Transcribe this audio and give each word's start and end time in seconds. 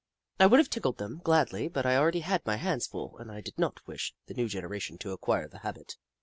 I 0.39 0.47
would 0.47 0.59
have 0.59 0.71
tickled 0.71 0.97
them, 0.97 1.21
gladly, 1.23 1.67
but 1.67 1.85
I 1.85 1.95
already 1.95 2.21
had 2.21 2.43
my 2.43 2.55
hands 2.55 2.87
full 2.87 3.19
and 3.19 3.31
I 3.31 3.39
did 3.39 3.59
not 3.59 3.85
wish 3.85 4.15
the 4.25 4.33
new 4.33 4.47
generation 4.47 4.97
to 4.97 5.11
acquire 5.11 5.47
the 5.47 5.59
habit. 5.59 5.95